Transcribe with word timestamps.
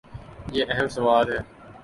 یہ 0.51 0.65
اہم 0.69 0.87
سوال 0.87 1.27
ہے۔ 1.33 1.39